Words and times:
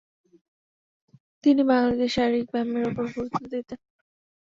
তিনি 1.43 1.61
বাঙালিদের 1.69 2.09
শারীরিক 2.15 2.47
ব্যায়ামের 2.51 2.85
উপর 2.89 3.05
গুরুত্ব 3.15 3.41
দিতেন। 3.53 3.79